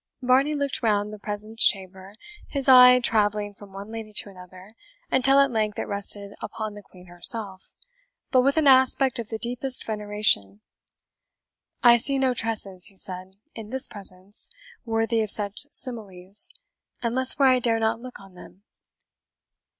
Varney 0.23 0.55
looked 0.55 0.81
round 0.81 1.13
the 1.13 1.19
presence 1.19 1.63
chamber, 1.63 2.13
his 2.47 2.67
eye 2.67 2.99
travelling 3.01 3.53
from 3.53 3.71
one 3.71 3.91
lady 3.91 4.11
to 4.11 4.31
another, 4.31 4.75
until 5.11 5.37
at 5.39 5.51
length 5.51 5.77
it 5.77 5.83
rested 5.83 6.33
upon 6.41 6.73
the 6.73 6.81
Queen 6.81 7.05
herself, 7.05 7.71
but 8.31 8.41
with 8.41 8.57
an 8.57 8.65
aspect 8.65 9.19
of 9.19 9.27
the 9.29 9.37
deepest 9.37 9.85
veneration. 9.85 10.61
"I 11.83 11.97
see 11.97 12.17
no 12.17 12.33
tresses," 12.33 12.87
he 12.87 12.95
said, 12.95 13.35
"in 13.53 13.69
this 13.69 13.85
presence, 13.85 14.49
worthy 14.85 15.21
of 15.21 15.29
such 15.29 15.67
similies, 15.69 16.49
unless 17.03 17.37
where 17.37 17.49
I 17.49 17.59
dare 17.59 17.77
not 17.77 18.01
look 18.01 18.19
on 18.19 18.33
them." 18.33 18.63